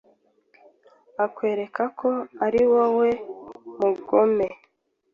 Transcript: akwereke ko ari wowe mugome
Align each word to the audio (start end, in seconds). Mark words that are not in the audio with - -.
akwereke 1.25 1.83
ko 1.99 2.09
ari 2.45 2.61
wowe 2.73 3.09
mugome 3.79 4.47